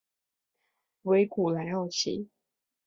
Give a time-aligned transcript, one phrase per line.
[1.03, 2.27] 维古莱奥齐。